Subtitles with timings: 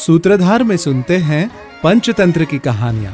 [0.00, 1.50] सूत्रधार में सुनते हैं
[1.82, 3.12] पंचतंत्र की कहानियाँ।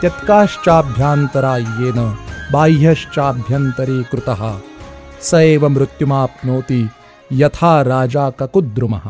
[0.00, 1.98] त्यक्काश्चाभ्यान्तरा येन
[2.52, 4.42] बाह्यश्चाभ्यन्तरे कृतः
[5.22, 6.88] स एव मृत्युमाप्नोति
[7.32, 9.06] यथा राजा ककुद्रुमः।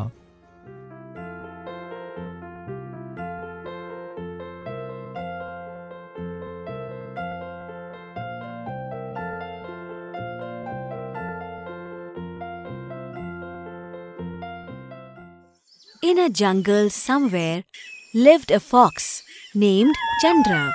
[16.04, 17.64] In a jungle somewhere
[18.12, 19.22] lived a fox
[19.54, 20.74] named Chandarav.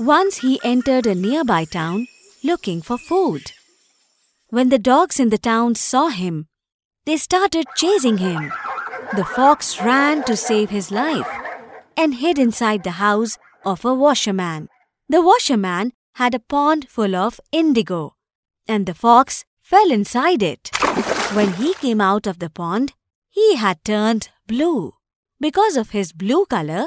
[0.00, 2.08] Once he entered a nearby town
[2.42, 3.52] looking for food.
[4.48, 6.48] When the dogs in the town saw him,
[7.04, 8.52] they started chasing him.
[9.14, 11.30] The fox ran to save his life
[11.96, 14.68] and hid inside the house of a washerman.
[15.08, 18.16] The washerman had a pond full of indigo,
[18.66, 20.70] and the fox fell inside it.
[21.34, 22.94] When he came out of the pond,
[23.30, 24.94] he had turned blue.
[25.40, 26.86] Because of his blue color,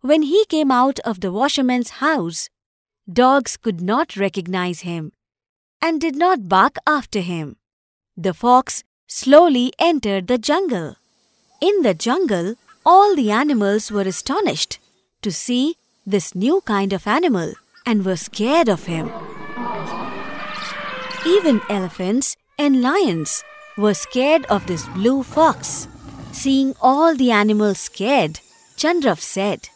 [0.00, 2.48] when he came out of the washerman's house,
[3.10, 5.12] dogs could not recognize him
[5.82, 7.56] and did not bark after him.
[8.16, 10.96] The fox slowly entered the jungle.
[11.60, 14.78] In the jungle, all the animals were astonished
[15.22, 17.52] to see this new kind of animal
[17.84, 19.10] and were scared of him.
[21.26, 23.44] Even elephants and lions
[23.76, 25.88] were scared of this blue fox.
[26.32, 28.40] Seeing all the animals scared,
[28.76, 29.68] Chandarav said,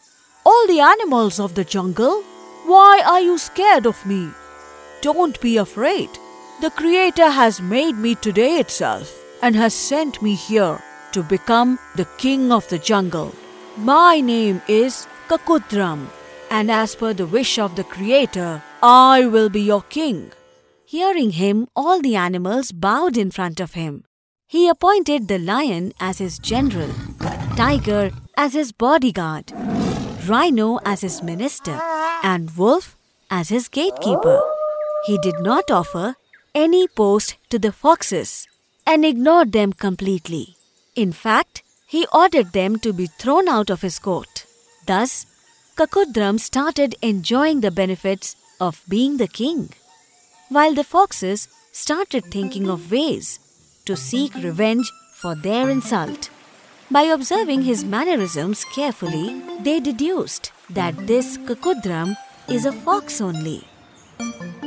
[0.45, 2.23] All the animals of the jungle,
[2.65, 4.29] why are you scared of me?
[5.01, 6.09] Don't be afraid.
[6.61, 10.81] The Creator has made me today itself and has sent me here
[11.11, 13.35] to become the king of the jungle.
[13.77, 16.07] My name is Kakuddrum,
[16.49, 20.31] and as per the wish of the Creator, I will be your king.
[20.85, 24.05] Hearing him, all the animals bowed in front of him.
[24.55, 26.89] He appointed the lion as his general,
[27.57, 29.51] tiger as his bodyguard,
[30.29, 31.77] rhino as his minister,
[32.23, 32.95] and wolf
[33.29, 34.39] as his gatekeeper.
[35.07, 36.15] He did not offer
[36.53, 38.47] any post to the foxes
[38.87, 40.55] and ignored them completely.
[40.95, 44.45] In fact, he ordered them to be thrown out of his court.
[44.87, 45.25] Thus,
[45.75, 49.71] Kakuddrum started enjoying the benefits of being the king,
[50.47, 53.39] while the foxes started thinking of ways
[53.85, 56.29] to seek revenge for their insult.
[56.91, 62.15] By observing his mannerisms carefully, they deduced that this Kakuddrum
[62.47, 63.63] is a fox only.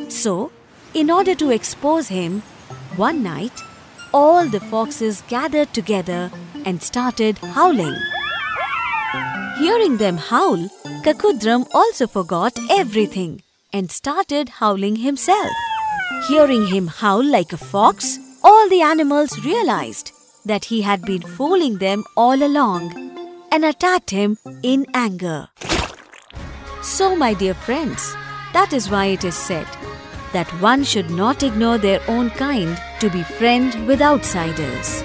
[0.08, 0.50] So,
[0.94, 2.42] in order to expose him,
[2.96, 3.62] one night,
[4.12, 6.30] all the foxes gathered together
[6.64, 7.96] and started howling.
[9.58, 10.68] Hearing them howl,
[11.04, 13.42] Kakuddrum also forgot everything
[13.72, 15.52] and started howling himself.
[16.28, 20.12] Hearing him howl like a fox, all the animals realized
[20.44, 22.92] that he had been fooling them all along
[23.52, 25.48] and attacked him in anger.
[26.82, 28.14] So, my dear friends,
[28.52, 29.66] that is why it is said
[30.32, 35.02] that one should not ignore their own kind to be friend with outsiders.